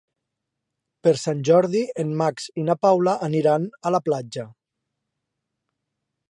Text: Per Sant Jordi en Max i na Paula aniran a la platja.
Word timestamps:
Per 1.07 1.11
Sant 1.23 1.43
Jordi 1.49 1.83
en 2.03 2.15
Max 2.21 2.47
i 2.63 2.65
na 2.71 2.77
Paula 2.87 3.13
aniran 3.29 3.69
a 3.89 3.93
la 3.97 4.01
platja. 4.09 4.47